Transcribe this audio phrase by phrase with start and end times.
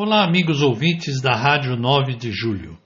[0.00, 2.78] Olá, amigos ouvintes da Rádio 9 de Julho.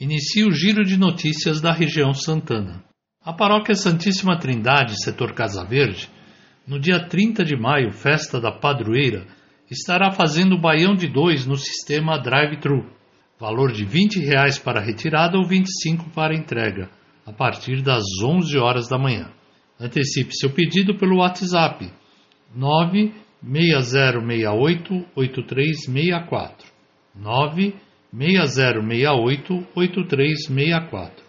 [0.00, 2.84] Inicia o giro de notícias da região Santana.
[3.20, 6.08] A Paróquia Santíssima Trindade, setor Casa Verde,
[6.64, 9.26] no dia 30 de maio, festa da padroeira,
[9.68, 12.88] estará fazendo baião de dois no sistema drive-thru,
[13.40, 16.88] valor de 20 reais para retirada ou R$ 25 para entrega,
[17.26, 19.32] a partir das 11 horas da manhã.
[19.80, 21.90] Antecipe seu pedido pelo WhatsApp
[23.42, 26.70] 96068 8364
[27.14, 31.24] 96068 8364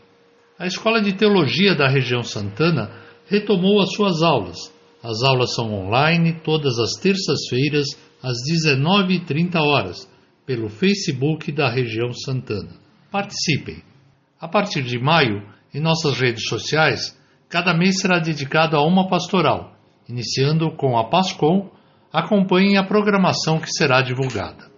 [0.60, 2.92] A Escola de Teologia da região Santana
[3.28, 4.72] retomou as suas aulas.
[5.02, 7.88] As aulas são online todas as terças-feiras
[8.22, 10.08] às 19h30 horas,
[10.46, 12.80] pelo Facebook da região Santana.
[13.12, 13.82] Participem!
[14.40, 15.42] A partir de maio,
[15.74, 19.76] em nossas redes sociais, cada mês será dedicado a uma pastoral.
[20.08, 21.73] Iniciando com a Pascom,
[22.14, 24.72] acompanhem a programação que será divulgada.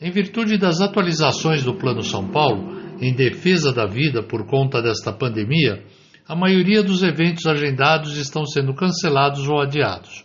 [0.00, 5.12] Em virtude das atualizações do Plano São Paulo, em defesa da vida por conta desta
[5.12, 5.84] pandemia,
[6.26, 10.24] a maioria dos eventos agendados estão sendo cancelados ou adiados.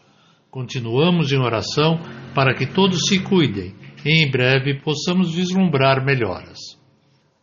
[0.50, 2.00] Continuamos em oração
[2.34, 6.58] para que todos se cuidem e em breve possamos vislumbrar melhoras.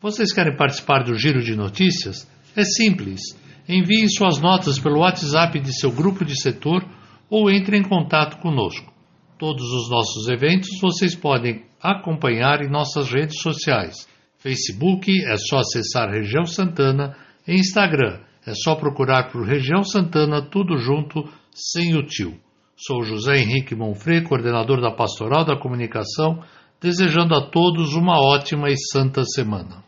[0.01, 2.29] Vocês querem participar do giro de notícias?
[2.57, 3.21] É simples.
[3.69, 6.85] Enviem suas notas pelo WhatsApp de seu grupo de setor
[7.31, 8.94] ou entre em contato conosco.
[9.39, 14.09] Todos os nossos eventos vocês podem acompanhar em nossas redes sociais.
[14.39, 20.77] Facebook é só acessar Região Santana e Instagram é só procurar por Região Santana tudo
[20.77, 22.39] junto sem o tio.
[22.77, 26.43] Sou José Henrique Monfrey, coordenador da Pastoral da Comunicação,
[26.81, 29.84] desejando a todos uma ótima e santa semana.